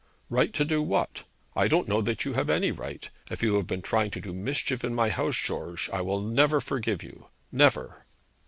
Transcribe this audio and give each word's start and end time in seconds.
'Right 0.31 0.51
to 0.55 0.65
do 0.65 0.81
what? 0.81 1.25
I 1.55 1.67
don't 1.67 1.87
know 1.87 2.01
that 2.01 2.25
you 2.25 2.33
have 2.33 2.49
any 2.49 2.71
right. 2.71 3.07
If 3.29 3.43
you 3.43 3.53
have 3.57 3.67
been 3.67 3.83
trying 3.83 4.09
to 4.09 4.19
do 4.19 4.33
mischief 4.33 4.83
in 4.83 4.95
my 4.95 5.09
house, 5.09 5.37
George, 5.37 5.91
I 5.93 6.01
will 6.01 6.21
never 6.21 6.59
forgive 6.59 7.03
you 7.03 7.27
never.' 7.51 8.03